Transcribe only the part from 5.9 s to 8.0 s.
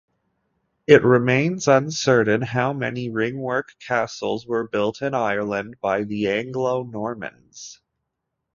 the Anglo-Normans.